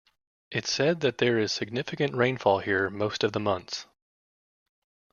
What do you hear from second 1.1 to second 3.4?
there is significant rainfall here most of the